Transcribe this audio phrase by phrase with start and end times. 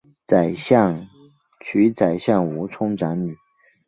[1.59, 3.37] 娶宰相吴充长女。